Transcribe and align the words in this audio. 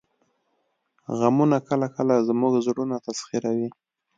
غمونه 1.17 1.57
کله 1.69 1.87
کله 1.95 2.15
زموږ 2.27 2.53
زړونه 2.67 2.95
تسخیروي 3.05 3.69